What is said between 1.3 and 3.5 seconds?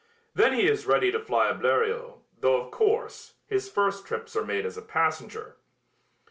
a Bleriot, though, of course,